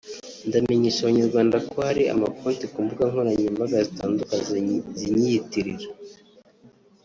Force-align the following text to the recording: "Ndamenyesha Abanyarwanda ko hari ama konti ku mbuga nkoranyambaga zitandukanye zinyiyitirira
"Ndamenyesha 0.47 0.99
Abanyarwanda 1.01 1.57
ko 1.69 1.77
hari 1.87 2.03
ama 2.13 2.27
konti 2.37 2.65
ku 2.71 2.77
mbuga 2.83 3.03
nkoranyambaga 3.11 3.77
zitandukanye 3.87 4.75
zinyiyitirira 4.99 5.87